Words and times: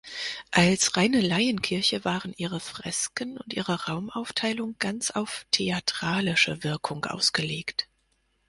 Als 0.49 0.97
reine 0.97 1.21
Laienkirche 1.21 2.03
waren 2.03 2.33
ihre 2.35 2.59
Fresken 2.59 3.37
und 3.37 3.53
ihre 3.53 3.85
Raumaufteilung 3.85 4.75
ganz 4.79 5.11
auf 5.11 5.45
theatralische 5.51 6.63
Wirkung 6.63 7.05
ausgelegt. 7.05 7.87